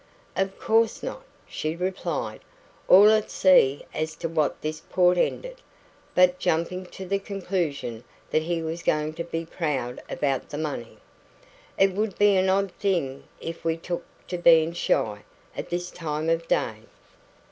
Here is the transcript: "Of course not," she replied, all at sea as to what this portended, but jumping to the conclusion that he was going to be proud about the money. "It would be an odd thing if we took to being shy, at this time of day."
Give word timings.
"Of 0.35 0.57
course 0.59 1.03
not," 1.03 1.21
she 1.47 1.75
replied, 1.75 2.41
all 2.87 3.11
at 3.11 3.29
sea 3.29 3.85
as 3.93 4.15
to 4.15 4.27
what 4.27 4.59
this 4.61 4.81
portended, 4.89 5.57
but 6.15 6.39
jumping 6.39 6.87
to 6.87 7.05
the 7.05 7.19
conclusion 7.19 8.03
that 8.31 8.41
he 8.41 8.63
was 8.63 8.81
going 8.81 9.13
to 9.13 9.23
be 9.23 9.45
proud 9.45 10.01
about 10.09 10.49
the 10.49 10.57
money. 10.57 10.97
"It 11.77 11.91
would 11.91 12.17
be 12.17 12.35
an 12.35 12.49
odd 12.49 12.71
thing 12.71 13.25
if 13.39 13.63
we 13.63 13.77
took 13.77 14.03
to 14.29 14.39
being 14.39 14.73
shy, 14.73 15.23
at 15.55 15.69
this 15.69 15.91
time 15.91 16.31
of 16.31 16.47
day." 16.47 16.77